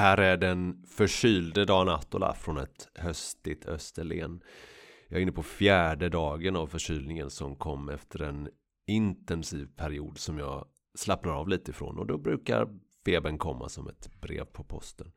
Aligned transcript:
Här 0.00 0.18
är 0.18 0.36
den 0.36 0.82
förkylde 0.86 1.64
Dan 1.64 1.88
Attola 1.88 2.34
från 2.34 2.58
ett 2.58 2.88
höstigt 2.94 3.66
Österlen. 3.66 4.42
Jag 5.08 5.18
är 5.18 5.22
inne 5.22 5.32
på 5.32 5.42
fjärde 5.42 6.08
dagen 6.08 6.56
av 6.56 6.66
förkylningen 6.66 7.30
som 7.30 7.56
kom 7.56 7.88
efter 7.88 8.22
en 8.22 8.48
intensiv 8.86 9.66
period 9.76 10.18
som 10.18 10.38
jag 10.38 10.66
slappnar 10.94 11.32
av 11.32 11.48
lite 11.48 11.70
ifrån. 11.70 11.98
Och 11.98 12.06
då 12.06 12.18
brukar 12.18 12.68
febern 13.04 13.38
komma 13.38 13.68
som 13.68 13.88
ett 13.88 14.20
brev 14.20 14.44
på 14.44 14.64
posten. 14.64 15.12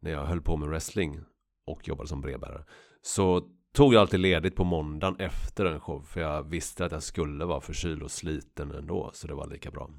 När 0.00 0.10
jag 0.10 0.24
höll 0.24 0.42
på 0.42 0.56
med 0.56 0.68
wrestling 0.68 1.20
och 1.66 1.88
jobbade 1.88 2.08
som 2.08 2.20
brevbärare. 2.20 2.64
Så 3.02 3.48
tog 3.74 3.94
jag 3.94 4.00
alltid 4.00 4.20
ledigt 4.20 4.56
på 4.56 4.64
måndagen 4.64 5.16
efter 5.20 5.64
en 5.64 5.80
show. 5.80 6.02
För 6.02 6.20
jag 6.20 6.42
visste 6.42 6.84
att 6.84 6.92
jag 6.92 7.02
skulle 7.02 7.44
vara 7.44 7.60
förkyld 7.60 8.02
och 8.02 8.10
sliten 8.10 8.70
ändå. 8.70 9.10
Så 9.14 9.26
det 9.26 9.34
var 9.34 9.46
lika 9.46 9.70
bra. 9.70 9.90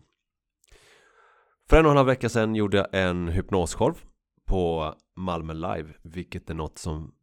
För 1.69 1.77
en 1.77 1.85
och 1.85 1.91
en 1.91 1.97
halv 1.97 2.07
vecka 2.07 2.29
sedan 2.29 2.55
gjorde 2.55 2.77
jag 2.77 2.87
en 2.91 3.27
hypnosshow 3.27 3.97
på 4.45 4.93
Malmö 5.15 5.53
Live, 5.53 5.93
vilket 6.01 6.49
är 6.49 6.53
något 6.53 6.77
som 6.77 7.13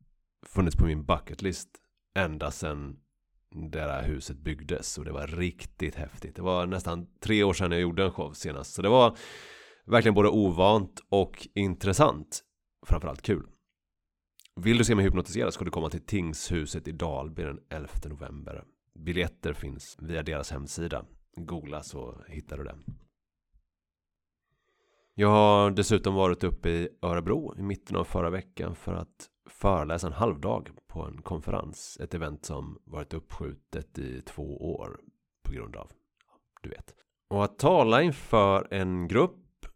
funnits 0.46 0.76
på 0.76 0.84
min 0.84 1.04
bucketlist 1.04 1.68
ända 2.14 2.50
sedan 2.50 2.96
det 3.54 3.78
där 3.78 4.02
huset 4.02 4.36
byggdes 4.36 4.98
och 4.98 5.04
det 5.04 5.12
var 5.12 5.26
riktigt 5.26 5.94
häftigt. 5.94 6.36
Det 6.36 6.42
var 6.42 6.66
nästan 6.66 7.06
tre 7.20 7.44
år 7.44 7.52
sedan 7.52 7.72
jag 7.72 7.80
gjorde 7.80 8.04
en 8.04 8.12
show 8.12 8.32
senast, 8.32 8.74
så 8.74 8.82
det 8.82 8.88
var 8.88 9.16
verkligen 9.86 10.14
både 10.14 10.28
ovant 10.28 11.00
och 11.08 11.48
intressant. 11.54 12.44
Framförallt 12.86 13.22
kul. 13.22 13.46
Vill 14.56 14.78
du 14.78 14.84
se 14.84 14.94
mig 14.94 15.04
hypnotisera 15.04 15.50
ska 15.50 15.64
du 15.64 15.70
komma 15.70 15.90
till 15.90 16.06
Tingshuset 16.06 16.88
i 16.88 16.92
Dalby 16.92 17.42
den 17.42 17.60
11 17.70 17.88
november. 18.04 18.64
Biljetter 18.94 19.52
finns 19.52 19.96
via 20.00 20.22
deras 20.22 20.50
hemsida. 20.50 21.04
Googla 21.36 21.82
så 21.82 22.24
hittar 22.28 22.58
du 22.58 22.64
det. 22.64 22.78
Jag 25.14 25.28
har 25.28 25.70
dessutom 25.70 26.14
varit 26.14 26.44
uppe 26.44 26.68
i 26.68 26.88
Örebro 27.02 27.54
i 27.58 27.62
mitten 27.62 27.96
av 27.96 28.04
förra 28.04 28.30
veckan 28.30 28.74
för 28.74 28.94
att 28.94 29.28
föreläsa 29.50 30.06
en 30.06 30.12
halvdag 30.12 30.70
på 30.88 31.02
en 31.02 31.22
konferens. 31.22 31.98
Ett 32.00 32.14
event 32.14 32.44
som 32.44 32.78
varit 32.84 33.14
uppskjutet 33.14 33.98
i 33.98 34.20
två 34.20 34.76
år 34.76 35.00
på 35.48 35.52
grund 35.52 35.76
av, 35.76 35.90
du 36.62 36.68
vet. 36.68 36.94
Och 37.30 37.44
att 37.44 37.58
tala 37.58 38.02
inför 38.02 38.68
en 38.70 39.08
grupp 39.08 39.66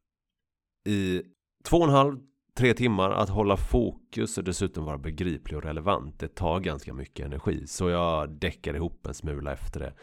i 0.89 1.23
två 1.65 1.77
och 1.77 1.85
en 1.85 1.91
halv, 1.91 2.19
tre 2.57 2.75
timmar, 2.75 3.11
att 3.11 3.29
hålla 3.29 3.57
fokus 3.57 4.39
och 4.39 4.45
dessutom 4.45 4.85
vara 4.85 4.98
begriplig 4.98 5.57
och 5.57 5.65
relevant, 5.65 6.19
det 6.19 6.29
tar 6.29 6.61
ganska 6.61 6.95
mycket 6.95 7.27
energi. 7.27 7.67
Så 7.67 7.91
jag 7.91 8.31
däckar 8.31 8.75
ihop 8.75 9.07
en 9.07 9.15
smula 9.15 9.53
efter 9.53 9.81
det. 9.81 9.95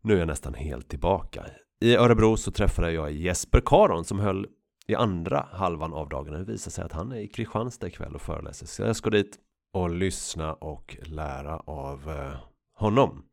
Nu 0.00 0.14
är 0.14 0.18
jag 0.18 0.28
nästan 0.28 0.54
helt 0.54 0.88
tillbaka. 0.88 1.46
I 1.82 1.96
Örebro 1.96 2.36
så 2.36 2.50
träffade 2.50 2.92
jag 2.92 3.12
Jesper 3.12 3.62
Karon 3.66 4.04
som 4.04 4.18
höll 4.18 4.46
i 4.86 4.94
andra 4.94 5.48
halvan 5.52 5.92
av 5.92 6.08
dagen. 6.08 6.32
Det 6.32 6.44
visar 6.44 6.70
sig 6.70 6.84
att 6.84 6.92
han 6.92 7.12
är 7.12 7.16
i 7.16 7.28
Kristianstad 7.28 7.86
ikväll 7.86 8.14
och 8.14 8.20
föreläser. 8.20 8.66
Så 8.66 8.82
jag 8.82 8.96
ska 8.96 9.10
dit 9.10 9.38
och 9.72 9.90
lyssna 9.90 10.54
och 10.54 10.96
lära 11.02 11.58
av 11.58 12.10
eh, 12.10 12.34
honom. 12.74 13.24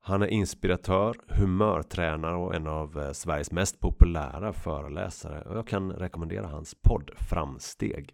Han 0.00 0.22
är 0.22 0.26
inspiratör, 0.26 1.16
humörtränare 1.28 2.36
och 2.36 2.54
en 2.54 2.66
av 2.66 2.98
eh, 2.98 3.12
Sveriges 3.12 3.52
mest 3.52 3.80
populära 3.80 4.52
föreläsare. 4.52 5.42
Och 5.42 5.56
jag 5.56 5.66
kan 5.66 5.92
rekommendera 5.92 6.46
hans 6.46 6.74
podd 6.74 7.10
Framsteg. 7.30 8.10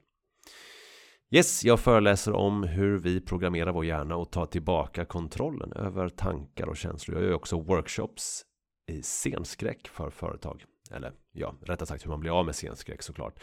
Yes, 1.30 1.64
jag 1.64 1.80
föreläser 1.80 2.32
om 2.32 2.62
hur 2.62 2.98
vi 2.98 3.20
programmerar 3.20 3.72
vår 3.72 3.84
hjärna 3.84 4.16
och 4.16 4.32
tar 4.32 4.46
tillbaka 4.46 5.04
kontrollen 5.04 5.72
över 5.72 6.08
tankar 6.08 6.66
och 6.66 6.76
känslor. 6.76 7.18
Jag 7.18 7.26
gör 7.26 7.34
också 7.34 7.60
workshops 7.60 8.44
i 8.86 9.02
scenskräck 9.02 9.88
för 9.88 10.10
företag. 10.10 10.64
Eller 10.90 11.12
ja, 11.32 11.54
rättare 11.62 11.86
sagt 11.86 12.04
hur 12.04 12.10
man 12.10 12.20
blir 12.20 12.38
av 12.38 12.46
med 12.46 12.54
scenskräck 12.54 13.02
såklart. 13.02 13.40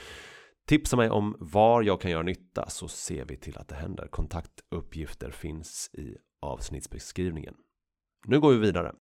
Tipsa 0.65 0.97
mig 0.97 1.09
om 1.09 1.35
var 1.39 1.81
jag 1.81 2.01
kan 2.01 2.11
göra 2.11 2.23
nytta 2.23 2.69
så 2.69 2.87
ser 2.87 3.25
vi 3.25 3.37
till 3.37 3.57
att 3.57 3.67
det 3.67 3.75
händer. 3.75 4.07
Kontaktuppgifter 4.07 5.31
finns 5.31 5.89
i 5.93 6.17
avsnittsbeskrivningen. 6.41 7.55
Nu 8.25 8.39
går 8.39 8.51
vi 8.51 8.57
vidare. 8.57 8.95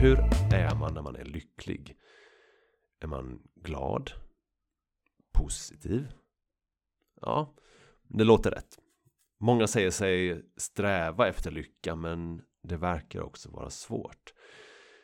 Hur 0.00 0.18
är 0.54 0.74
man 0.74 0.94
när 0.94 1.02
man 1.02 1.16
är 1.16 1.24
lycklig? 1.24 1.96
Är 3.00 3.06
man 3.06 3.42
glad? 3.54 4.12
Positiv? 5.32 6.12
Ja, 7.20 7.54
det 8.08 8.24
låter 8.24 8.50
rätt. 8.50 8.78
Många 9.40 9.66
säger 9.66 9.90
sig 9.90 10.44
sträva 10.56 11.28
efter 11.28 11.50
lycka 11.50 11.96
men 11.96 12.42
det 12.62 12.76
verkar 12.76 13.20
också 13.20 13.50
vara 13.50 13.70
svårt. 13.70 14.34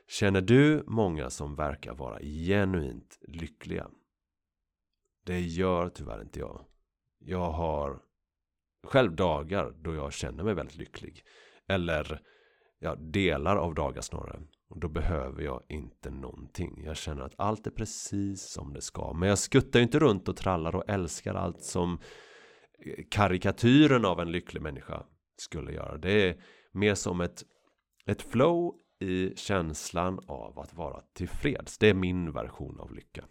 Känner 0.09 0.41
du 0.41 0.85
många 0.87 1.31
som 1.31 1.55
verkar 1.55 1.95
vara 1.95 2.21
genuint 2.21 3.19
lyckliga? 3.29 3.91
Det 5.25 5.41
gör 5.41 5.89
tyvärr 5.89 6.23
inte 6.23 6.39
jag. 6.39 6.65
Jag 7.19 7.51
har 7.51 8.03
själv 8.85 9.17
dagar 9.17 9.75
då 9.79 9.95
jag 9.95 10.13
känner 10.13 10.45
mig 10.45 10.55
väldigt 10.55 10.77
lycklig. 10.77 11.25
Eller 11.69 12.21
ja, 12.79 12.95
delar 12.95 13.57
av 13.57 13.75
dagar 13.75 14.01
snarare. 14.01 14.43
Och 14.69 14.79
då 14.79 14.89
behöver 14.89 15.43
jag 15.43 15.63
inte 15.69 16.11
någonting. 16.11 16.83
Jag 16.85 16.97
känner 16.97 17.23
att 17.23 17.35
allt 17.37 17.67
är 17.67 17.71
precis 17.71 18.43
som 18.43 18.73
det 18.73 18.81
ska. 18.81 19.13
Men 19.13 19.29
jag 19.29 19.39
skuttar 19.39 19.79
ju 19.79 19.83
inte 19.83 19.99
runt 19.99 20.29
och 20.29 20.37
trallar 20.37 20.77
och 20.77 20.89
älskar 20.89 21.35
allt 21.35 21.63
som 21.63 21.99
karikatyren 23.11 24.05
av 24.05 24.21
en 24.21 24.33
lycklig 24.33 24.63
människa 24.63 25.07
skulle 25.37 25.73
göra. 25.73 25.99
Det 25.99 26.29
är 26.29 26.43
mer 26.73 26.95
som 26.95 27.21
ett, 27.21 27.43
ett 28.07 28.23
flow 28.23 28.75
i 28.99 29.37
känslan 29.37 30.21
av 30.27 30.59
att 30.59 30.75
vara 30.75 31.01
tillfreds. 31.13 31.79
Det 31.79 31.89
är 31.89 31.95
min 31.95 32.33
version 32.33 32.81
av 32.81 32.95
lycka. 32.95 33.25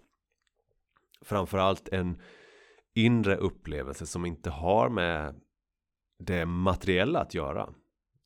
Framförallt 1.21 1.89
en 1.89 2.21
inre 2.93 3.35
upplevelse 3.35 4.05
som 4.05 4.25
inte 4.25 4.49
har 4.49 4.89
med 4.89 5.41
det 6.19 6.45
materiella 6.45 7.19
att 7.19 7.33
göra. 7.33 7.73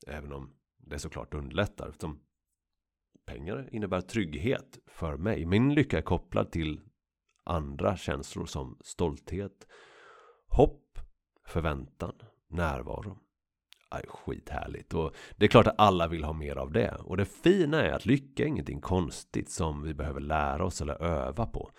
Även 0.07 0.33
om 0.33 0.53
det 0.77 0.99
såklart 0.99 1.33
underlättar. 1.33 1.93
Som 1.99 2.19
pengar 3.25 3.69
innebär 3.71 4.01
trygghet 4.01 4.79
för 4.87 5.17
mig. 5.17 5.45
Min 5.45 5.73
lycka 5.73 5.97
är 5.97 6.01
kopplad 6.01 6.51
till 6.51 6.81
andra 7.43 7.97
känslor 7.97 8.45
som 8.45 8.77
stolthet, 8.81 9.67
hopp, 10.47 10.86
förväntan, 11.47 12.13
närvaro 12.49 13.17
Aj, 13.89 14.05
skithärligt. 14.07 14.93
Och 14.93 15.15
det 15.37 15.45
är 15.45 15.49
klart 15.49 15.67
att 15.67 15.75
alla 15.79 16.07
vill 16.07 16.23
ha 16.23 16.33
mer 16.33 16.55
av 16.55 16.71
det. 16.71 16.97
Och 16.99 17.17
det 17.17 17.25
fina 17.25 17.83
är 17.83 17.91
att 17.91 18.05
lycka 18.05 18.43
är 18.43 18.47
ingenting 18.47 18.81
konstigt 18.81 19.49
som 19.49 19.83
vi 19.83 19.93
behöver 19.93 20.19
lära 20.19 20.65
oss 20.65 20.81
eller 20.81 21.03
öva 21.03 21.45
på. 21.45 21.71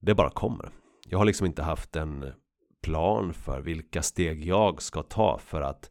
Det 0.00 0.14
bara 0.14 0.30
kommer. 0.30 0.70
Jag 1.08 1.18
har 1.18 1.24
liksom 1.24 1.46
inte 1.46 1.62
haft 1.62 1.96
en 1.96 2.32
plan 2.82 3.34
för 3.34 3.60
vilka 3.60 4.02
steg 4.02 4.44
jag 4.44 4.82
ska 4.82 5.02
ta 5.02 5.38
för 5.38 5.60
att, 5.60 5.90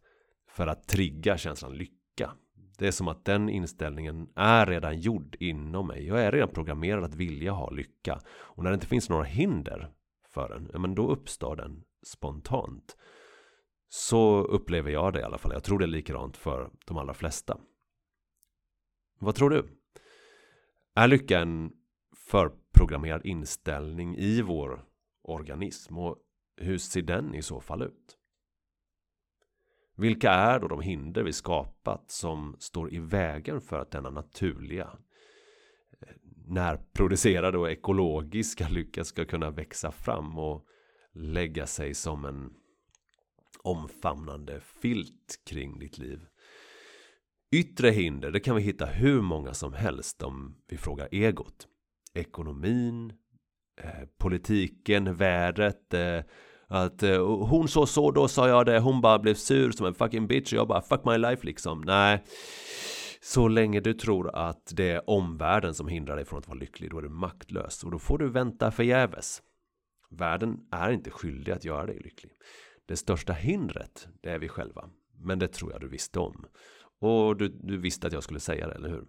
för 0.50 0.68
att 0.68 0.88
trigga 0.88 1.38
känslan 1.38 1.74
lycka. 1.74 2.32
Det 2.78 2.88
är 2.88 2.92
som 2.92 3.08
att 3.08 3.26
den 3.26 3.50
inställningen 3.50 4.30
är 4.36 4.66
redan 4.66 5.00
gjord 5.00 5.36
inom 5.40 5.88
mig. 5.88 6.08
Jag 6.08 6.22
är 6.22 6.32
redan 6.32 6.50
programmerad 6.50 7.04
att 7.04 7.16
vilja 7.16 7.52
ha 7.52 7.70
lycka. 7.70 8.20
Och 8.30 8.64
när 8.64 8.72
det 8.72 8.76
inte 8.76 8.88
finns 8.88 9.10
några 9.10 9.24
hinder 9.24 9.92
för 10.34 10.50
den, 10.50 10.82
men 10.82 10.96
då 10.96 11.08
uppstår 11.08 11.56
den 11.56 11.84
spontant. 12.04 12.98
Så 13.90 14.44
upplever 14.44 14.92
jag 14.92 15.14
det 15.14 15.20
i 15.20 15.24
alla 15.24 15.38
fall. 15.38 15.52
Jag 15.54 15.64
tror 15.64 15.80
det 15.80 15.86
är 15.86 15.88
likadant 15.88 16.38
för 16.38 16.72
de 16.86 16.98
allra 16.98 17.14
flesta. 17.14 17.58
Vad 19.20 19.36
tror 19.36 19.50
du? 19.50 19.68
Är 20.96 21.08
lycka 21.08 21.40
en 21.40 21.72
förprogrammerad 22.16 23.26
inställning 23.26 24.18
i 24.18 24.42
vår 24.42 24.86
organism? 25.22 25.98
Och 25.98 26.18
hur 26.58 26.78
ser 26.78 27.02
den 27.02 27.36
i 27.36 27.42
så 27.42 27.60
fall 27.60 27.82
ut? 27.82 28.18
Vilka 29.96 30.32
är 30.32 30.60
då 30.60 30.68
de 30.68 30.82
hinder 30.82 31.24
vi 31.24 31.34
skapat 31.34 32.12
som 32.12 32.56
står 32.60 32.94
i 32.94 33.00
vägen 33.00 33.62
för 33.62 33.80
att 33.80 33.92
denna 33.92 34.10
naturliga 34.10 34.98
eh, 36.02 36.16
närproducerade 36.48 37.58
och 37.58 37.72
ekologiska 37.72 38.70
lycka 38.70 39.04
ska 39.04 39.26
kunna 39.26 39.50
växa 39.50 39.92
fram 39.92 40.38
och 40.38 40.66
lägga 41.14 41.68
sig 41.68 41.94
som 41.94 42.26
en 42.26 42.54
omfamnande 43.64 44.60
filt 44.82 45.40
kring 45.46 45.80
ditt 45.80 45.98
liv. 45.98 46.26
Yttre 47.52 47.90
hinder, 47.90 48.32
det 48.32 48.40
kan 48.40 48.56
vi 48.56 48.62
hitta 48.62 48.86
hur 48.86 49.22
många 49.22 49.54
som 49.54 49.74
helst 49.74 50.24
om 50.24 50.56
vi 50.68 50.78
frågar 50.78 51.08
egot. 51.12 51.68
Ekonomin, 52.14 53.14
eh, 53.82 54.08
politiken, 54.18 55.16
vädret, 55.16 55.94
eh, 55.94 56.20
att 56.68 57.04
eh, 57.04 57.26
hon 57.26 57.68
så 57.68 57.86
så, 57.86 58.12
då 58.12 58.28
sa 58.28 58.48
jag 58.48 58.66
det, 58.66 58.80
hon 58.80 59.02
bara 59.02 59.20
blev 59.20 59.34
sur 59.34 59.72
som 59.72 59.86
en 59.86 59.94
fucking 59.94 60.28
bitch 60.28 60.54
och 60.54 60.60
jag 60.60 60.68
bara 60.68 60.82
fuck 60.82 61.06
my 61.06 61.18
life 61.18 61.46
liksom. 61.46 61.82
Nej. 61.82 62.24
Så 63.22 63.48
länge 63.48 63.80
du 63.80 63.94
tror 63.94 64.36
att 64.36 64.72
det 64.76 64.90
är 64.90 65.10
omvärlden 65.10 65.74
som 65.74 65.88
hindrar 65.88 66.16
dig 66.16 66.26
från 66.26 66.40
att 66.40 66.48
vara 66.48 66.60
lycklig, 66.60 66.92
då 66.92 66.98
är 66.98 67.02
du 67.02 67.10
maktlös 67.10 67.84
och 67.84 67.92
då 67.92 68.00
får 68.00 68.18
du 68.18 68.30
vänta 68.30 68.72
förgäves. 68.72 69.42
Världen 70.12 70.68
är 70.72 70.92
inte 70.92 71.12
skyldig 71.12 71.52
att 71.52 71.66
göra 71.66 71.86
dig 71.86 72.00
lycklig. 72.00 72.34
Det 72.86 72.96
största 72.96 73.34
hindret, 73.34 74.08
det 74.22 74.30
är 74.30 74.40
vi 74.40 74.48
själva. 74.48 74.90
Men 75.18 75.40
det 75.40 75.48
tror 75.48 75.72
jag 75.72 75.82
du 75.82 75.88
visste 75.88 76.20
om. 76.20 76.46
Och 77.00 77.38
du, 77.38 77.48
du 77.48 77.78
visste 77.78 78.08
att 78.08 78.14
jag 78.14 78.24
skulle 78.24 78.40
säga 78.40 78.68
det, 78.68 78.74
eller 78.74 78.90
hur? 78.90 79.08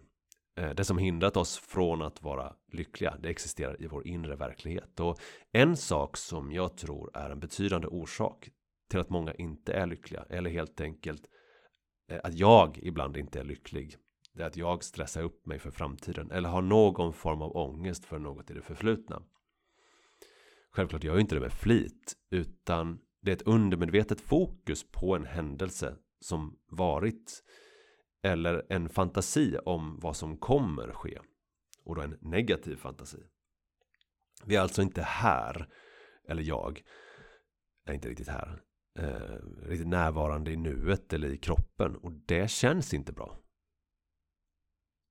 Eh, 0.56 0.70
det 0.70 0.84
som 0.84 0.98
hindrat 0.98 1.36
oss 1.36 1.58
från 1.58 2.02
att 2.02 2.22
vara 2.22 2.52
lyckliga, 2.72 3.16
det 3.20 3.28
existerar 3.28 3.82
i 3.82 3.86
vår 3.86 4.06
inre 4.06 4.36
verklighet. 4.36 5.00
Och 5.00 5.20
en 5.52 5.76
sak 5.76 6.16
som 6.16 6.52
jag 6.52 6.76
tror 6.76 7.10
är 7.14 7.30
en 7.30 7.40
betydande 7.40 7.88
orsak 7.88 8.50
till 8.90 9.00
att 9.00 9.10
många 9.10 9.34
inte 9.34 9.72
är 9.72 9.86
lyckliga, 9.86 10.24
eller 10.30 10.50
helt 10.50 10.80
enkelt 10.80 11.22
eh, 12.10 12.20
att 12.24 12.34
jag 12.34 12.78
ibland 12.82 13.16
inte 13.16 13.40
är 13.40 13.44
lycklig, 13.44 13.96
det 14.34 14.42
är 14.42 14.46
att 14.46 14.56
jag 14.56 14.84
stressar 14.84 15.22
upp 15.22 15.46
mig 15.46 15.58
för 15.58 15.70
framtiden, 15.70 16.30
eller 16.30 16.48
har 16.48 16.62
någon 16.62 17.12
form 17.12 17.42
av 17.42 17.56
ångest 17.56 18.04
för 18.04 18.18
något 18.18 18.50
i 18.50 18.54
det 18.54 18.62
förflutna. 18.62 19.22
Självklart 20.72 21.04
gör 21.04 21.12
jag 21.12 21.20
inte 21.20 21.34
det 21.34 21.40
med 21.40 21.52
flit, 21.52 22.16
utan 22.30 22.98
det 23.20 23.30
är 23.30 23.36
ett 23.36 23.42
undermedvetet 23.42 24.20
fokus 24.20 24.90
på 24.90 25.16
en 25.16 25.26
händelse 25.26 25.96
som 26.20 26.58
varit 26.68 27.42
eller 28.22 28.66
en 28.68 28.88
fantasi 28.88 29.58
om 29.64 29.98
vad 30.00 30.16
som 30.16 30.36
kommer 30.36 30.92
ske. 30.92 31.18
Och 31.84 31.94
då 31.94 32.02
en 32.02 32.18
negativ 32.20 32.76
fantasi. 32.76 33.22
Vi 34.44 34.56
är 34.56 34.60
alltså 34.60 34.82
inte 34.82 35.02
här, 35.02 35.68
eller 36.28 36.42
jag, 36.42 36.82
är 37.86 37.94
inte 37.94 38.08
riktigt 38.08 38.28
här. 38.28 38.62
Eh, 38.98 39.66
riktigt 39.68 39.88
närvarande 39.88 40.50
i 40.50 40.56
nuet 40.56 41.12
eller 41.12 41.28
i 41.28 41.38
kroppen. 41.38 41.96
Och 41.96 42.12
det 42.12 42.50
känns 42.50 42.94
inte 42.94 43.12
bra. 43.12 43.38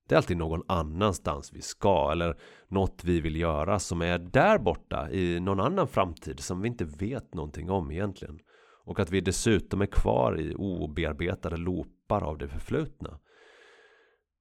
Det 0.08 0.14
är 0.14 0.16
alltid 0.16 0.36
någon 0.36 0.62
annanstans 0.68 1.52
vi 1.52 1.62
ska 1.62 2.12
eller 2.12 2.36
något 2.68 3.04
vi 3.04 3.20
vill 3.20 3.36
göra 3.36 3.78
som 3.78 4.02
är 4.02 4.18
där 4.18 4.58
borta 4.58 5.10
i 5.10 5.40
någon 5.40 5.60
annan 5.60 5.88
framtid 5.88 6.40
som 6.40 6.60
vi 6.60 6.68
inte 6.68 6.84
vet 6.84 7.34
någonting 7.34 7.70
om 7.70 7.90
egentligen. 7.90 8.38
Och 8.84 9.00
att 9.00 9.10
vi 9.10 9.20
dessutom 9.20 9.80
är 9.82 9.86
kvar 9.86 10.40
i 10.40 10.54
obearbetade 10.54 11.56
loopar 11.56 12.22
av 12.22 12.38
det 12.38 12.48
förflutna. 12.48 13.18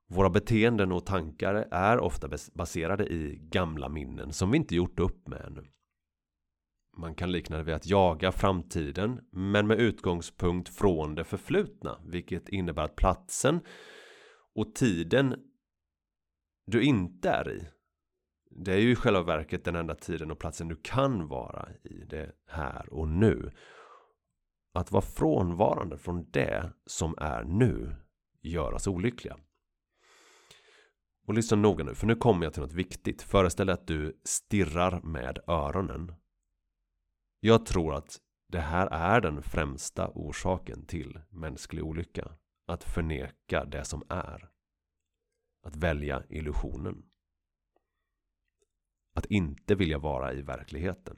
Våra 0.10 0.30
beteenden 0.30 0.92
och 0.92 1.06
tankar 1.06 1.68
är 1.72 2.00
ofta 2.00 2.30
baserade 2.54 3.06
i 3.06 3.40
gamla 3.42 3.90
minnen 3.90 4.34
som 4.34 4.52
vi 4.52 4.58
inte 4.58 4.76
gjort 4.76 5.00
upp 5.00 5.28
med 5.28 5.42
ännu. 5.42 5.64
Man 6.98 7.16
kan 7.16 7.32
likna 7.32 7.58
det 7.58 7.64
vid 7.64 7.76
att 7.76 7.88
jaga 7.88 8.32
framtiden 8.32 9.20
men 9.32 9.68
med 9.68 9.80
utgångspunkt 9.80 10.70
från 10.70 11.16
det 11.16 11.24
förflutna 11.24 12.00
vilket 12.06 12.50
innebär 12.50 12.84
att 12.84 12.96
platsen 12.96 13.60
och 14.56 14.76
tiden 14.76 15.36
du 16.66 16.84
inte 16.84 17.30
är 17.30 17.52
i 17.52 17.68
det 18.56 18.74
är 18.74 18.78
ju 18.78 18.92
i 18.92 18.96
själva 18.96 19.24
verket 19.24 19.64
den 19.64 19.76
enda 19.76 19.96
tiden 19.96 20.32
och 20.32 20.40
platsen 20.40 20.68
du 20.68 20.76
kan 20.76 21.28
vara 21.28 21.70
i 21.84 22.06
det 22.06 22.32
här 22.48 22.94
och 22.94 23.08
nu. 23.08 23.52
Att 24.74 24.92
vara 24.92 25.02
frånvarande 25.02 25.98
från 25.98 26.32
det 26.32 26.74
som 26.86 27.16
är 27.18 27.44
nu 27.44 27.96
gör 28.42 28.74
oss 28.74 28.88
olyckliga. 28.88 29.38
Och 31.28 31.34
lyssna 31.34 31.58
noga 31.58 31.84
nu, 31.84 31.96
för 31.96 32.08
nu 32.08 32.16
kommer 32.16 32.46
jag 32.46 32.54
till 32.54 32.62
något 32.62 32.74
viktigt. 32.74 33.22
Föreställ 33.22 33.68
dig 33.68 33.74
att 33.74 33.88
du 33.88 34.22
stirrar 34.24 35.02
med 35.02 35.40
öronen. 35.48 36.14
Jag 37.40 37.66
tror 37.66 37.96
att 37.96 38.20
det 38.48 38.60
här 38.60 38.88
är 38.88 39.22
den 39.22 39.44
främsta 39.44 40.08
orsaken 40.08 40.86
till 40.86 41.20
mänsklig 41.30 41.84
olycka. 41.84 42.32
Att 42.68 42.84
förneka 42.84 43.66
det 43.66 43.84
som 43.84 44.04
är. 44.10 44.51
Att 45.62 45.76
välja 45.76 46.24
illusionen. 46.30 47.04
Att 49.14 49.26
inte 49.26 49.76
vilja 49.76 49.98
vara 49.98 50.34
i 50.34 50.42
verkligheten. 50.42 51.18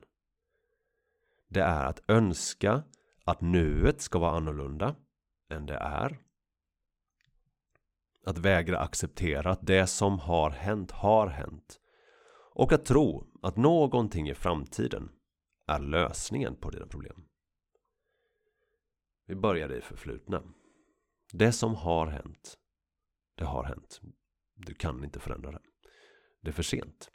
Det 1.47 1.61
är 1.61 1.85
att 1.85 2.09
önska 2.09 2.83
att 3.23 3.41
nuet 3.41 4.01
ska 4.01 4.19
vara 4.19 4.37
annorlunda 4.37 4.95
än 5.49 5.65
det 5.65 5.77
är. 5.77 6.17
Att 8.25 8.37
vägra 8.37 8.79
acceptera 8.79 9.51
att 9.51 9.67
det 9.67 9.87
som 9.87 10.19
har 10.19 10.49
hänt 10.49 10.91
har 10.91 11.27
hänt. 11.27 11.79
Och 12.55 12.71
att 12.71 12.85
tro 12.85 13.27
att 13.41 13.55
någonting 13.55 14.29
i 14.29 14.35
framtiden 14.35 15.11
är 15.67 15.79
lösningen 15.79 16.55
på 16.55 16.69
dina 16.69 16.87
problem. 16.87 17.25
Vi 19.25 19.35
börjar 19.35 19.71
i 19.71 19.81
förflutna. 19.81 20.43
Det 21.31 21.51
som 21.51 21.75
har 21.75 22.07
hänt, 22.07 22.57
det 23.35 23.45
har 23.45 23.63
hänt. 23.63 24.01
Du 24.55 24.73
kan 24.73 25.03
inte 25.03 25.19
förändra 25.19 25.51
det. 25.51 25.61
Det 26.41 26.49
är 26.49 26.53
för 26.53 26.63
sent. 26.63 27.11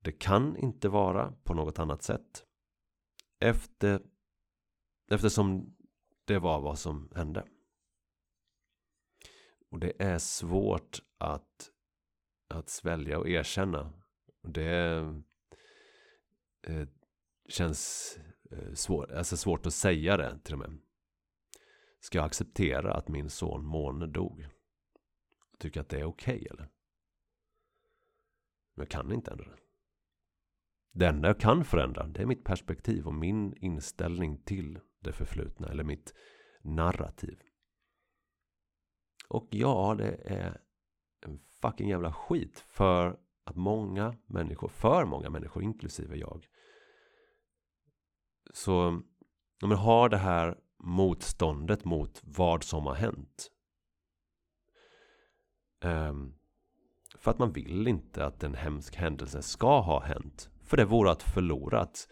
Det 0.00 0.12
kan 0.12 0.56
inte 0.56 0.88
vara 0.88 1.32
på 1.32 1.54
något 1.54 1.78
annat 1.78 2.02
sätt. 2.02 2.44
Efter, 3.38 4.02
eftersom 5.10 5.76
det 6.24 6.38
var 6.38 6.60
vad 6.60 6.78
som 6.78 7.12
hände. 7.14 7.44
Och 9.70 9.78
det 9.78 9.92
är 9.98 10.18
svårt 10.18 11.02
att, 11.18 11.70
att 12.48 12.68
svälja 12.68 13.18
och 13.18 13.28
erkänna. 13.28 13.92
Det 14.42 14.98
eh, 16.62 16.88
känns 17.48 18.18
eh, 18.50 18.72
svår, 18.74 19.12
alltså 19.12 19.36
svårt 19.36 19.66
att 19.66 19.74
säga 19.74 20.16
det 20.16 20.38
till 20.44 20.54
och 20.54 20.60
med. 20.60 20.78
Ska 22.00 22.18
jag 22.18 22.24
acceptera 22.24 22.94
att 22.94 23.08
min 23.08 23.30
son 23.30 23.64
Måne 23.64 24.06
dog? 24.06 24.48
Tycker 25.62 25.80
att 25.80 25.88
det 25.88 26.00
är 26.00 26.04
okej 26.04 26.34
okay, 26.34 26.48
eller? 26.50 26.68
Men 28.74 28.82
jag 28.82 28.88
kan 28.88 29.12
inte 29.12 29.30
ändra 29.30 29.44
det. 29.44 29.58
Det 30.92 31.06
enda 31.06 31.28
jag 31.28 31.40
kan 31.40 31.64
förändra 31.64 32.06
det 32.06 32.22
är 32.22 32.26
mitt 32.26 32.44
perspektiv 32.44 33.06
och 33.06 33.14
min 33.14 33.54
inställning 33.56 34.42
till 34.42 34.80
det 35.00 35.12
förflutna 35.12 35.68
eller 35.68 35.84
mitt 35.84 36.14
narrativ. 36.62 37.42
Och 39.28 39.48
ja, 39.50 39.94
det 39.98 40.14
är 40.24 40.60
en 41.20 41.38
fucking 41.38 41.88
jävla 41.88 42.12
skit 42.12 42.58
för 42.58 43.18
att 43.44 43.56
många 43.56 44.16
människor, 44.26 44.68
för 44.68 45.04
många 45.04 45.30
människor, 45.30 45.62
inklusive 45.62 46.16
jag. 46.16 46.46
Så 48.52 48.86
om 49.62 49.68
man 49.68 49.78
har 49.78 50.08
det 50.08 50.16
här 50.16 50.60
motståndet 50.78 51.84
mot 51.84 52.20
vad 52.24 52.64
som 52.64 52.86
har 52.86 52.94
hänt. 52.94 53.52
Um, 55.84 56.34
för 57.18 57.30
att 57.30 57.38
man 57.38 57.52
vill 57.52 57.88
inte 57.88 58.26
att 58.26 58.42
en 58.42 58.54
hemsk 58.54 58.96
händelse 58.96 59.42
ska 59.42 59.80
ha 59.80 60.00
hänt. 60.00 60.50
För 60.62 60.76
det 60.76 60.84
vore 60.84 61.10
att 61.10 61.22
förlora. 61.22 61.80
Att, 61.80 62.08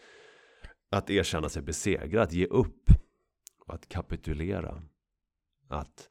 att 0.89 1.09
erkänna 1.09 1.49
sig 1.49 1.61
besegrad, 1.61 2.23
att 2.23 2.33
ge 2.33 2.45
upp. 2.45 2.89
Att 3.67 3.89
kapitulera. 3.89 4.83
Att 5.67 6.09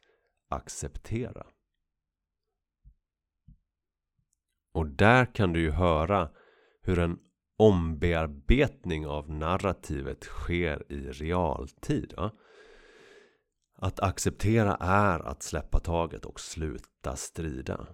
acceptera. 0.48 1.46
Och 4.72 4.86
där 4.86 5.34
kan 5.34 5.52
du 5.52 5.60
ju 5.60 5.70
höra 5.70 6.30
hur 6.82 6.98
en 6.98 7.18
ombearbetning 7.56 9.06
av 9.06 9.30
narrativet 9.30 10.24
sker 10.24 10.92
i 10.92 10.96
realtid. 10.96 12.14
Ja? 12.16 12.30
Att 13.82 14.00
acceptera 14.00 14.76
är 14.80 15.20
att 15.20 15.42
släppa 15.42 15.80
taget 15.80 16.25
och 16.25 16.40
sluta 16.40 17.16
strida. 17.16 17.87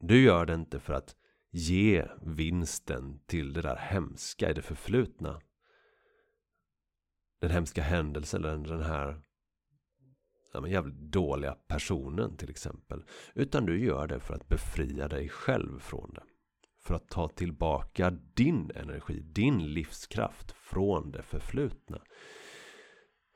Du 0.00 0.22
gör 0.22 0.46
det 0.46 0.54
inte 0.54 0.80
för 0.80 0.92
att 0.92 1.16
ge 1.50 2.06
vinsten 2.22 3.20
till 3.26 3.52
det 3.52 3.62
där 3.62 3.76
hemska 3.76 4.50
i 4.50 4.52
det 4.52 4.62
förflutna. 4.62 5.40
Den 7.40 7.50
hemska 7.50 7.82
händelsen 7.82 8.44
eller 8.44 8.56
den 8.56 8.82
här 8.82 9.22
ja, 10.52 10.60
men 10.60 10.70
jävligt 10.70 11.12
dåliga 11.12 11.54
personen 11.54 12.36
till 12.36 12.50
exempel. 12.50 13.04
Utan 13.34 13.66
du 13.66 13.84
gör 13.84 14.06
det 14.06 14.20
för 14.20 14.34
att 14.34 14.48
befria 14.48 15.08
dig 15.08 15.28
själv 15.28 15.78
från 15.78 16.10
det. 16.14 16.22
För 16.84 16.94
att 16.94 17.08
ta 17.08 17.28
tillbaka 17.28 18.10
din 18.34 18.70
energi, 18.74 19.20
din 19.20 19.72
livskraft 19.72 20.52
från 20.52 21.10
det 21.10 21.22
förflutna. 21.22 21.98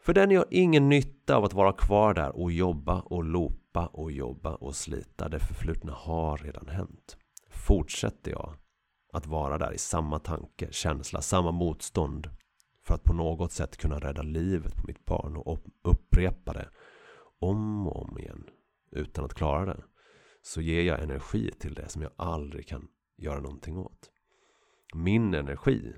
För 0.07 0.15
den 0.15 0.31
gör 0.31 0.47
ingen 0.51 0.89
nytta 0.89 1.37
av 1.37 1.45
att 1.45 1.55
vara 1.55 1.73
kvar 1.73 2.15
där 2.15 2.37
och 2.37 2.53
jobba 2.53 3.01
och 3.01 3.25
lopa 3.25 3.87
och 3.87 4.13
jobba 4.13 4.55
och 4.55 4.77
slita. 4.77 5.29
Det 5.29 5.39
förflutna 5.39 5.93
har 5.93 6.39
redan 6.39 6.69
hänt. 6.69 7.17
Fortsätter 7.51 8.31
jag 8.31 8.55
att 9.13 9.27
vara 9.27 9.59
där 9.59 9.73
i 9.73 9.79
samma 9.79 10.19
tanke, 10.19 10.73
känsla, 10.73 11.23
samma 11.23 11.51
motstånd 11.51 12.31
för 12.83 12.95
att 12.95 13.05
på 13.05 13.13
något 13.13 13.53
sätt 13.53 13.77
kunna 13.77 13.99
rädda 13.99 14.23
livet 14.23 14.77
på 14.77 14.87
mitt 14.87 15.05
barn 15.05 15.37
och 15.37 15.59
upprepa 15.83 16.53
det 16.53 16.69
om 17.39 17.87
och 17.87 18.03
om 18.03 18.19
igen 18.19 18.45
utan 18.91 19.25
att 19.25 19.35
klara 19.35 19.65
det 19.65 19.85
så 20.43 20.61
ger 20.61 20.83
jag 20.83 21.03
energi 21.03 21.51
till 21.59 21.75
det 21.75 21.89
som 21.89 22.03
jag 22.03 22.13
aldrig 22.17 22.69
kan 22.69 22.89
göra 23.17 23.41
någonting 23.41 23.79
åt. 23.79 24.11
Min 24.95 25.35
energi 25.35 25.95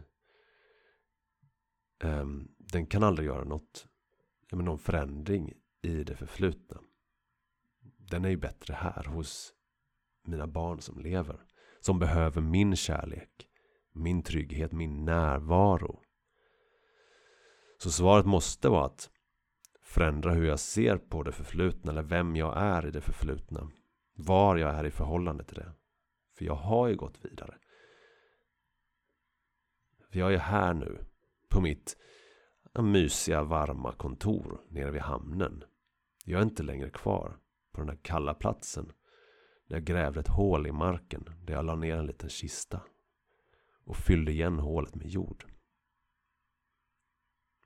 um, 2.05 2.49
den 2.59 2.87
kan 2.87 3.03
aldrig 3.03 3.27
göra 3.27 3.45
något, 3.45 3.87
någon 4.57 4.79
förändring 4.79 5.53
i 5.83 6.05
det 6.05 6.17
förflutna. 6.17 6.81
Den 7.97 8.25
är 8.25 8.29
ju 8.29 8.37
bättre 8.37 8.75
här 8.75 9.05
hos 9.05 9.55
mina 10.25 10.47
barn 10.47 10.81
som 10.81 11.01
lever. 11.01 11.41
Som 11.81 11.99
behöver 11.99 12.41
min 12.41 12.77
kärlek, 12.77 13.49
min 13.93 14.23
trygghet, 14.23 14.73
min 14.73 15.05
närvaro. 15.05 16.03
Så 17.79 17.91
svaret 17.91 18.27
måste 18.27 18.69
vara 18.69 18.85
att 18.85 19.11
förändra 19.83 20.33
hur 20.33 20.47
jag 20.47 20.61
ser 20.61 20.97
på 20.97 21.23
det 21.23 21.33
förflutna 21.33 21.93
eller 21.93 22.03
vem 22.03 22.37
jag 22.37 22.57
är 22.57 22.87
i 22.87 22.91
det 22.91 23.01
förflutna. 23.01 23.71
Var 24.15 24.57
jag 24.57 24.75
är 24.75 24.85
i 24.85 24.91
förhållande 24.91 25.45
till 25.45 25.57
det. 25.57 25.73
För 26.39 26.45
jag 26.45 26.55
har 26.55 26.89
ju 26.89 26.97
gått 26.97 27.25
vidare. 27.25 27.59
För 30.11 30.19
jag 30.19 30.35
är 30.35 30.39
här 30.39 30.75
nu 30.75 31.05
på 31.49 31.61
mitt 31.61 31.97
mysiga 32.83 33.43
varma 33.43 33.93
kontor 33.93 34.61
nere 34.69 34.91
vid 34.91 35.03
hamnen. 35.03 35.65
Jag 36.25 36.39
är 36.39 36.43
inte 36.45 36.63
längre 36.63 36.91
kvar 36.91 37.39
på 37.73 37.81
den 37.81 37.87
där 37.87 37.99
kalla 38.03 38.35
platsen. 38.35 38.93
När 39.67 39.77
jag 39.77 39.85
grävde 39.85 40.21
ett 40.21 40.29
hål 40.29 40.67
i 40.67 40.73
marken 40.73 41.25
där 41.43 41.55
jag 41.55 41.65
la 41.65 41.75
ner 41.75 41.97
en 41.97 42.07
liten 42.07 42.29
kista. 42.29 42.81
Och 43.85 43.97
fyllde 43.97 44.33
igen 44.33 44.59
hålet 44.59 44.95
med 44.95 45.07
jord. 45.07 45.45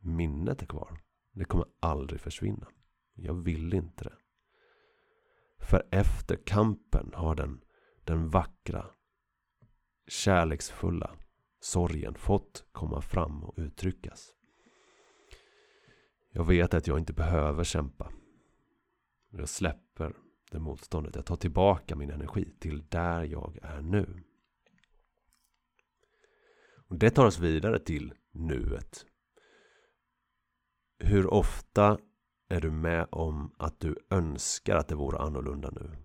Minnet 0.01 0.63
är 0.63 0.67
kvar. 0.67 1.01
Det 1.33 1.45
kommer 1.45 1.67
aldrig 1.81 2.21
försvinna. 2.21 2.69
Jag 3.15 3.35
vill 3.35 3.75
inte 3.75 4.05
det. 4.05 4.17
För 5.59 5.89
efter 5.91 6.37
kampen 6.37 7.11
har 7.15 7.35
den, 7.35 7.61
den 8.05 8.29
vackra, 8.29 8.87
kärleksfulla 10.07 11.17
sorgen 11.61 12.15
fått 12.15 12.65
komma 12.73 13.01
fram 13.01 13.45
och 13.45 13.55
uttryckas. 13.57 14.35
Jag 16.35 16.45
vet 16.45 16.75
att 16.75 16.87
jag 16.87 16.99
inte 16.99 17.13
behöver 17.13 17.65
kämpa. 17.65 18.13
Jag 19.31 19.49
släpper 19.49 20.17
det 20.51 20.59
motståndet. 20.59 21.15
Jag 21.15 21.27
tar 21.27 21.37
tillbaka 21.37 21.97
min 21.97 22.11
energi 22.11 22.55
till 22.61 22.85
där 22.89 23.23
jag 23.23 23.59
är 23.63 23.81
nu. 23.81 24.23
Och 26.89 26.99
det 26.99 27.11
tar 27.11 27.27
oss 27.27 27.39
vidare 27.39 27.79
till 27.79 28.15
nuet. 28.33 29.07
Hur 30.99 31.27
ofta 31.27 31.99
är 32.49 32.61
du 32.61 32.71
med 32.71 33.07
om 33.11 33.55
att 33.59 33.81
du 33.81 33.97
önskar 34.11 34.77
att 34.77 34.89
det 34.89 34.95
vore 34.95 35.19
annorlunda 35.19 35.71
nu? 35.71 35.97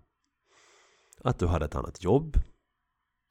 Att 1.20 1.38
du 1.38 1.46
hade 1.46 1.64
ett 1.64 1.76
annat 1.76 2.04
jobb? 2.04 2.36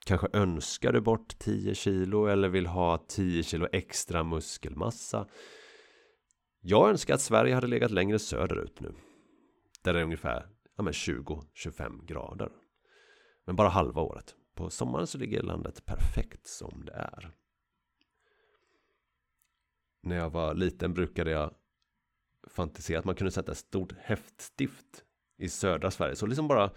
Kanske 0.05 0.27
önskar 0.33 0.93
du 0.93 1.01
bort 1.01 1.39
10 1.39 1.75
kilo 1.75 2.25
eller 2.25 2.49
vill 2.49 2.67
ha 2.67 3.05
10 3.07 3.43
kilo 3.43 3.67
extra 3.71 4.23
muskelmassa? 4.23 5.27
Jag 6.69 6.89
önskar 6.89 7.13
att 7.13 7.21
Sverige 7.21 7.55
hade 7.55 7.67
legat 7.67 7.91
längre 7.91 8.19
söderut 8.19 8.79
nu. 8.79 8.93
Där 9.83 9.93
det 9.93 9.99
är 9.99 10.03
ungefär 10.03 10.49
ja, 10.77 10.83
20-25 10.83 12.05
grader. 12.05 12.51
Men 13.45 13.55
bara 13.55 13.69
halva 13.69 14.01
året. 14.01 14.35
På 14.55 14.69
sommaren 14.69 15.07
så 15.07 15.17
ligger 15.17 15.43
landet 15.43 15.85
perfekt 15.85 16.47
som 16.47 16.85
det 16.85 16.91
är. 16.91 17.31
När 20.03 20.15
jag 20.15 20.29
var 20.29 20.53
liten 20.53 20.93
brukade 20.93 21.31
jag 21.31 21.53
fantisera 22.47 22.99
att 22.99 23.05
man 23.05 23.15
kunde 23.15 23.31
sätta 23.31 23.51
ett 23.51 23.57
stort 23.57 23.93
häftstift 23.97 25.03
i 25.37 25.49
södra 25.49 25.91
Sverige. 25.91 26.15
Så 26.15 26.25
liksom 26.25 26.47
bara 26.47 26.71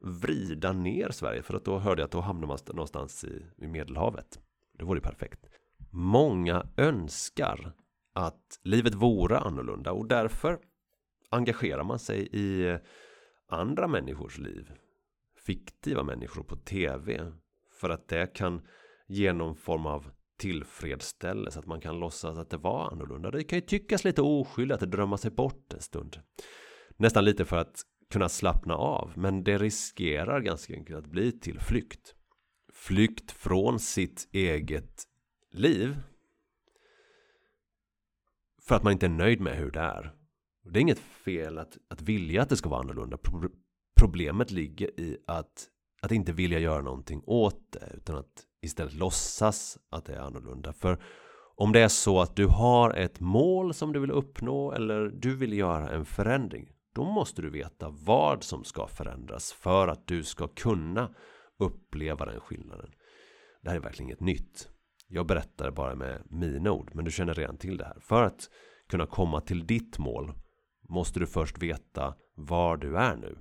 vrida 0.00 0.72
ner 0.72 1.10
Sverige. 1.10 1.42
För 1.42 1.54
att 1.54 1.64
då 1.64 1.78
hörde 1.78 2.02
jag 2.02 2.06
att 2.06 2.12
då 2.12 2.20
hamnar 2.20 2.48
man 2.48 2.58
någonstans 2.66 3.24
i, 3.24 3.46
i 3.56 3.66
Medelhavet. 3.66 4.40
Det 4.72 4.84
vore 4.84 5.00
perfekt. 5.00 5.46
Många 5.90 6.66
önskar 6.76 7.74
att 8.14 8.60
livet 8.62 8.94
vore 8.94 9.38
annorlunda 9.38 9.92
och 9.92 10.08
därför 10.08 10.58
engagerar 11.30 11.84
man 11.84 11.98
sig 11.98 12.28
i 12.32 12.78
andra 13.48 13.88
människors 13.88 14.38
liv. 14.38 14.72
Fiktiva 15.46 16.02
människor 16.02 16.42
på 16.42 16.56
tv. 16.56 17.32
För 17.80 17.90
att 17.90 18.08
det 18.08 18.34
kan 18.34 18.62
ge 19.06 19.32
någon 19.32 19.56
form 19.56 19.86
av 19.86 20.10
tillfredsställelse. 20.38 21.58
Att 21.58 21.66
man 21.66 21.80
kan 21.80 21.98
låtsas 21.98 22.38
att 22.38 22.50
det 22.50 22.56
var 22.56 22.90
annorlunda. 22.92 23.30
Det 23.30 23.44
kan 23.44 23.58
ju 23.58 23.64
tyckas 23.66 24.04
lite 24.04 24.22
oskyldigt 24.22 24.82
att 24.82 24.90
drömma 24.90 25.16
sig 25.16 25.30
bort 25.30 25.72
en 25.72 25.80
stund. 25.80 26.20
Nästan 26.96 27.24
lite 27.24 27.44
för 27.44 27.56
att 27.56 27.82
kunna 28.10 28.28
slappna 28.28 28.74
av. 28.74 29.12
Men 29.16 29.44
det 29.44 29.58
riskerar 29.58 30.40
ganska 30.40 30.74
enkelt 30.74 30.98
att 30.98 31.10
bli 31.10 31.32
till 31.32 31.60
flykt. 31.60 32.14
Flykt 32.72 33.30
från 33.30 33.78
sitt 33.78 34.28
eget 34.32 35.02
liv. 35.50 35.96
För 38.66 38.74
att 38.74 38.82
man 38.82 38.92
inte 38.92 39.06
är 39.06 39.10
nöjd 39.10 39.40
med 39.40 39.56
hur 39.56 39.70
det 39.70 39.80
är. 39.80 40.14
Det 40.64 40.78
är 40.78 40.80
inget 40.80 40.98
fel 40.98 41.58
att, 41.58 41.78
att 41.88 42.02
vilja 42.02 42.42
att 42.42 42.48
det 42.48 42.56
ska 42.56 42.68
vara 42.68 42.80
annorlunda. 42.80 43.18
Problemet 44.00 44.50
ligger 44.50 45.00
i 45.00 45.18
att, 45.26 45.68
att 46.02 46.12
inte 46.12 46.32
vilja 46.32 46.58
göra 46.58 46.82
någonting 46.82 47.22
åt 47.26 47.72
det. 47.72 47.92
Utan 47.96 48.16
att 48.16 48.44
istället 48.62 48.94
låtsas 48.94 49.78
att 49.90 50.04
det 50.04 50.14
är 50.14 50.20
annorlunda. 50.20 50.72
För 50.72 51.02
om 51.56 51.72
det 51.72 51.80
är 51.80 51.88
så 51.88 52.20
att 52.20 52.36
du 52.36 52.46
har 52.46 52.90
ett 52.90 53.20
mål 53.20 53.74
som 53.74 53.92
du 53.92 54.00
vill 54.00 54.10
uppnå 54.10 54.72
eller 54.72 55.00
du 55.00 55.36
vill 55.36 55.52
göra 55.52 55.90
en 55.90 56.04
förändring. 56.04 56.70
Då 56.94 57.04
måste 57.04 57.42
du 57.42 57.50
veta 57.50 57.88
vad 57.90 58.42
som 58.42 58.64
ska 58.64 58.86
förändras 58.86 59.52
för 59.52 59.88
att 59.88 60.06
du 60.06 60.24
ska 60.24 60.48
kunna 60.48 61.14
uppleva 61.58 62.26
den 62.26 62.40
skillnaden. 62.40 62.90
Det 63.62 63.70
här 63.70 63.76
är 63.76 63.80
verkligen 63.80 64.08
inget 64.08 64.20
nytt. 64.20 64.68
Jag 65.14 65.26
berättar 65.26 65.70
bara 65.70 65.94
med 65.94 66.22
mina 66.30 66.72
ord, 66.72 66.90
men 66.94 67.04
du 67.04 67.10
känner 67.10 67.34
redan 67.34 67.56
till 67.56 67.76
det 67.76 67.84
här. 67.84 68.00
För 68.00 68.22
att 68.22 68.50
kunna 68.88 69.06
komma 69.06 69.40
till 69.40 69.66
ditt 69.66 69.98
mål 69.98 70.32
måste 70.88 71.20
du 71.20 71.26
först 71.26 71.58
veta 71.58 72.14
var 72.34 72.76
du 72.76 72.96
är 72.96 73.16
nu. 73.16 73.38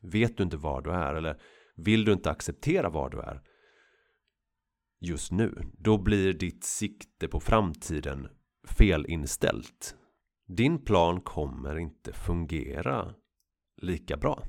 Vet 0.00 0.36
du 0.36 0.42
inte 0.42 0.56
var 0.56 0.82
du 0.82 0.90
är 0.90 1.14
eller 1.14 1.40
vill 1.76 2.04
du 2.04 2.12
inte 2.12 2.30
acceptera 2.30 2.90
var 2.90 3.10
du 3.10 3.20
är 3.20 3.42
just 5.00 5.32
nu, 5.32 5.62
då 5.78 5.98
blir 5.98 6.32
ditt 6.32 6.64
sikte 6.64 7.28
på 7.28 7.40
framtiden 7.40 8.28
felinställt. 8.68 9.96
Din 10.46 10.84
plan 10.84 11.20
kommer 11.20 11.78
inte 11.78 12.12
fungera 12.12 13.14
lika 13.76 14.16
bra. 14.16 14.42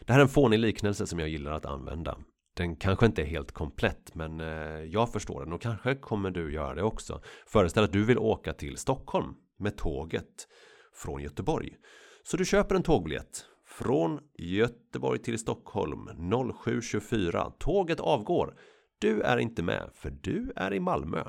Det 0.00 0.12
här 0.12 0.20
är 0.20 0.22
en 0.22 0.28
fånig 0.28 0.58
liknelse 0.58 1.06
som 1.06 1.18
jag 1.18 1.28
gillar 1.28 1.52
att 1.52 1.66
använda. 1.66 2.18
Den 2.58 2.76
kanske 2.76 3.06
inte 3.06 3.22
är 3.22 3.26
helt 3.26 3.52
komplett 3.52 4.14
men 4.14 4.40
eh, 4.40 4.84
jag 4.84 5.12
förstår 5.12 5.44
den 5.44 5.52
och 5.52 5.60
kanske 5.60 5.94
kommer 5.94 6.30
du 6.30 6.52
göra 6.52 6.74
det 6.74 6.82
också. 6.82 7.20
Föreställ 7.46 7.84
att 7.84 7.92
du 7.92 8.04
vill 8.04 8.18
åka 8.18 8.52
till 8.52 8.76
Stockholm 8.76 9.34
med 9.58 9.76
tåget 9.76 10.48
från 10.94 11.22
Göteborg. 11.22 11.76
Så 12.22 12.36
du 12.36 12.44
köper 12.44 12.74
en 12.74 12.82
tågbiljett 12.82 13.44
från 13.66 14.20
Göteborg 14.38 15.18
till 15.18 15.38
Stockholm 15.38 16.08
07.24. 16.08 17.52
Tåget 17.58 18.00
avgår. 18.00 18.54
Du 18.98 19.20
är 19.20 19.38
inte 19.38 19.62
med 19.62 19.90
för 19.94 20.10
du 20.10 20.52
är 20.56 20.74
i 20.74 20.80
Malmö. 20.80 21.24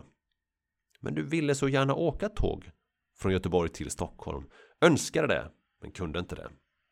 Men 0.99 1.15
du 1.15 1.23
ville 1.23 1.55
så 1.55 1.67
gärna 1.67 1.95
åka 1.95 2.29
tåg 2.29 2.71
från 3.17 3.31
Göteborg 3.31 3.69
till 3.69 3.89
Stockholm. 3.89 4.43
Önskade 4.81 5.27
det, 5.27 5.51
men 5.81 5.91
kunde 5.91 6.19
inte 6.19 6.35
det. 6.35 6.49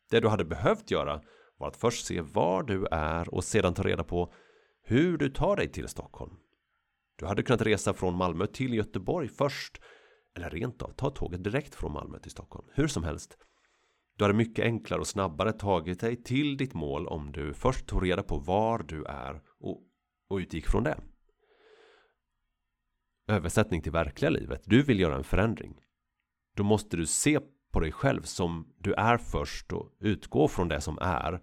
Det 0.10 0.20
du 0.20 0.28
hade 0.28 0.46
behövt 0.46 0.92
göra 0.92 1.22
var 1.58 1.68
att 1.68 1.78
först 1.78 2.06
se 2.06 2.22
var 2.22 2.64
du 2.64 2.86
är 2.92 3.34
och 3.34 3.44
sedan 3.44 3.74
ta 3.74 3.84
reda 3.84 4.04
på 4.04 4.34
hur 4.84 5.18
du 5.18 5.30
tar 5.30 5.56
dig 5.56 5.72
till 5.72 5.88
Stockholm. 5.88 6.34
Du 7.16 7.26
hade 7.26 7.44
kunnat 7.44 7.62
resa 7.62 7.94
från 7.94 8.16
Malmö 8.16 8.48
till 8.48 8.74
Göteborg 8.74 9.28
först 9.28 9.82
eller 10.36 10.50
rent 10.50 10.82
av 10.82 10.92
ta 10.92 11.10
tåget 11.10 11.44
direkt 11.44 11.76
från 11.76 11.94
Malmö 11.94 12.20
till 12.20 12.32
Stockholm. 12.32 12.68
Hur 12.74 12.88
som 12.88 13.04
helst. 13.04 13.38
Du 14.18 14.24
hade 14.24 14.34
mycket 14.34 14.66
enklare 14.66 15.00
och 15.00 15.08
snabbare 15.08 15.54
tagit 15.54 16.00
dig 16.00 16.24
till 16.24 16.58
ditt 16.58 16.74
mål 16.74 17.08
om 17.08 17.32
du 17.32 17.54
först 17.54 17.88
tog 17.88 18.04
reda 18.04 18.24
på 18.24 18.38
var 18.38 18.84
du 18.84 19.06
är 19.06 19.42
och, 19.60 19.84
och 20.30 20.38
utgick 20.38 20.68
från 20.68 20.84
det. 20.84 21.00
Översättning 23.28 23.82
till 23.82 23.92
verkliga 23.92 24.30
livet. 24.30 24.62
Du 24.66 24.84
vill 24.84 25.00
göra 25.00 25.16
en 25.16 25.24
förändring. 25.24 25.82
Då 26.56 26.64
måste 26.64 26.98
du 26.98 27.06
se 27.06 27.40
på 27.78 27.82
dig 27.82 27.92
själv 27.92 28.22
som 28.22 28.74
du 28.78 28.94
är 28.94 29.18
först 29.18 29.74
och 29.74 29.92
utgå 30.00 30.48
från 30.48 30.68
det 30.68 30.82
som 30.82 30.98
är 31.02 31.42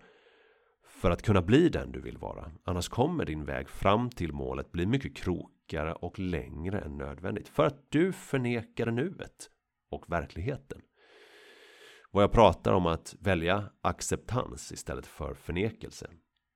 för 0.89 1.11
att 1.11 1.23
kunna 1.23 1.43
bli 1.43 1.69
den 1.69 1.93
du 1.93 2.01
vill 2.01 2.19
vara. 2.19 2.53
Annars 2.65 2.89
kommer 2.89 3.25
din 3.25 3.45
väg 3.45 3.69
fram 3.69 4.11
till 4.11 4.33
målet 4.33 4.73
bli 4.73 4.87
mycket 4.87 5.17
krokigare 5.17 5.93
och 5.93 6.19
längre 6.19 6.81
än 6.81 6.99
nödvändigt. 6.99 7.49
För 7.49 7.65
att 7.65 7.87
du 7.89 8.13
förnekar 8.13 8.87
nuet 8.87 9.51
och 9.91 10.13
verkligheten. 10.13 10.81
Vad 12.11 12.23
jag 12.23 12.33
pratar 12.33 12.73
om 12.73 12.87
att 12.87 13.15
välja 13.21 13.71
acceptans 13.81 14.73
istället 14.73 15.07
för 15.07 15.35
förnekelse. 15.35 16.11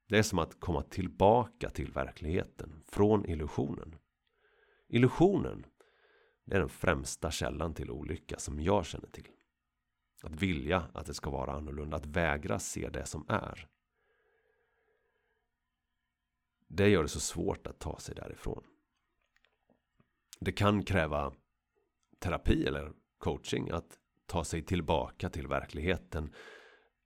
Det 0.09 0.19
är 0.19 0.23
som 0.23 0.39
att 0.39 0.61
komma 0.61 0.83
tillbaka 0.83 1.71
till 1.71 1.93
verkligheten 1.93 2.83
från 2.87 3.27
illusionen. 3.27 3.95
Illusionen 4.89 5.67
är 6.51 6.59
den 6.59 6.69
främsta 6.69 7.31
källan 7.31 7.75
till 7.75 7.91
olycka 7.91 8.39
som 8.39 8.61
jag 8.61 8.87
känner 8.87 9.09
till. 9.09 9.29
Att 10.23 10.43
vilja 10.43 10.89
att 10.95 11.07
det 11.07 11.15
ska 11.15 11.31
vara 11.31 11.53
annorlunda, 11.53 11.97
att 11.97 12.07
vägra 12.07 12.59
se 12.59 12.89
det 12.89 13.07
som 13.07 13.27
är. 13.29 13.69
Det 16.69 16.89
gör 16.89 17.03
det 17.03 17.09
så 17.09 17.21
svårt 17.21 17.67
att 17.67 17.79
ta 17.79 17.99
sig 17.99 18.15
därifrån. 18.15 18.65
Det 20.41 20.53
kan 20.53 20.83
kräva 20.83 21.33
terapi 22.19 22.67
eller 22.67 22.93
coaching 23.19 23.71
att 23.71 23.99
ta 24.27 24.45
sig 24.45 24.63
tillbaka 24.63 25.31
till 25.31 25.47
verkligheten 25.47 26.35